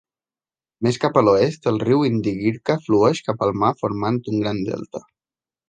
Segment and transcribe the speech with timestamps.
[0.87, 5.07] Més cap a l'oest el riu Indigirka flueix cap al mar formant un gran delta.